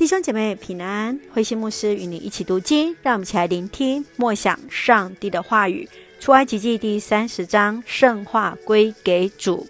[0.00, 5.86] 弟兄姐妹平安，慧馨牧师与你一起读经，让我们一起来聆听默想上帝的话语。
[6.18, 9.66] 出埃及记第三十章，圣化归给主。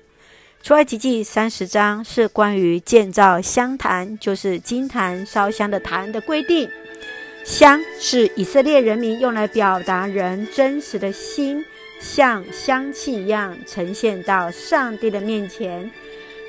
[0.63, 6.71] 出埃及记三十章是关于建造香坛，就是金坛烧香的坛的规定。
[7.45, 11.65] 香是以色列人民用来表达人真实的心，
[11.99, 15.91] 像香气一样呈现到上帝的面前。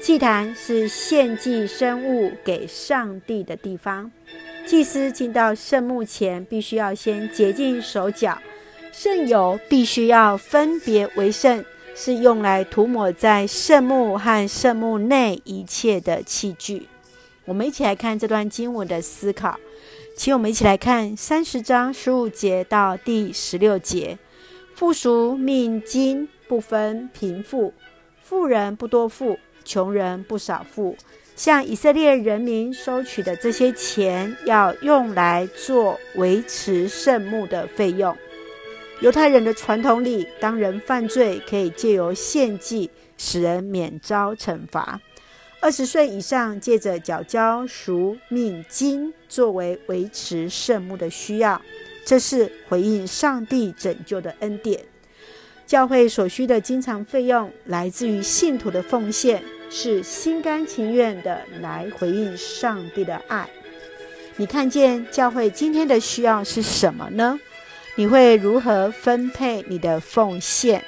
[0.02, 4.12] 祭坛是献祭生物给上帝的地方，
[4.66, 8.36] 祭司进到圣墓前，必须要先洁净手脚。
[8.92, 16.88] 圣油必须要分别为圣，是用来涂抹在圣墓和圣墓内一切的器具。
[17.46, 19.60] 我们一起来看这段经文的思考，
[20.18, 24.18] 请我们一起来看三十章十五节到第十六节。
[24.74, 27.72] 富赎命金不分贫富，
[28.24, 29.38] 富人不多富。
[29.64, 30.96] 穷人不少富，
[31.36, 38.16] 向以色列人民收取的这些钱，要用来做维持圣墓的费用。
[39.00, 45.00] 犹太人的传统里，当人犯罪，可以借由献祭使人免遭惩罚。
[45.60, 51.62] 二十岁以上，借着缴交赎命金作为维持圣墓的需要，
[52.06, 54.91] 这是回应上帝拯救的恩典。
[55.72, 63.50] 教会所需的经常费用来自于信徒的奉献，是心甘情愿的来回应上帝的爱。
[64.36, 67.40] 你看见教会今天的需要是什么呢？
[67.96, 70.84] 你会如何分配你的奉献？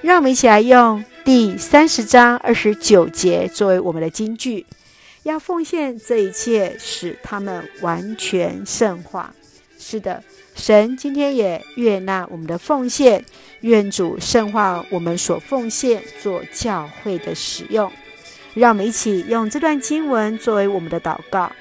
[0.00, 4.64] 让我们一起来用第三十章二十九节作为我们的金句：
[5.24, 9.34] 要奉献这一切，使他们完全圣化。
[9.86, 10.24] 是的。
[10.54, 13.22] 神今天也悦纳我们的奉献，
[13.60, 17.92] 愿主圣化我们所奉献做教会的使用。
[18.54, 21.52] 让我们一起用这段经文作为我们的祷告。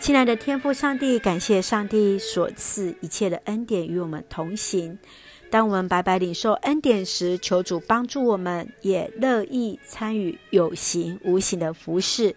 [0.00, 4.98] 亲爱的天父上帝，感谢上帝所赐一切的恩典与我们同行。
[5.48, 12.34] 当我们白白领受恩典时，求主帮助我们，也乐意参与有形无形的服事，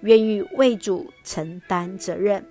[0.00, 2.42] 愿意为主承担责任。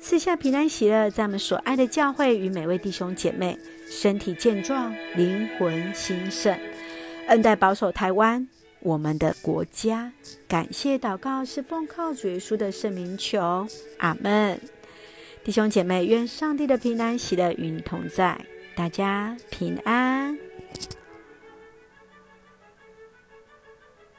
[0.00, 3.58] 赐下平安喜乐，在我们所爱的教会与每位弟兄姐妹
[3.88, 6.56] 身体健壮，灵魂兴盛，
[7.26, 8.46] 恩待保守台湾
[8.80, 10.12] 我们的国家。
[10.46, 13.66] 感谢祷告是奉靠主耶稣的圣名求，
[13.98, 14.60] 阿门。
[15.42, 18.40] 弟兄姐妹，愿上帝的平安喜乐与你同在，
[18.76, 20.45] 大家平安。